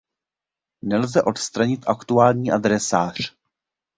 Nelze 0.83 1.23
odstranit 1.23 1.87
aktuální 1.87 2.51
adresář. 2.51 3.35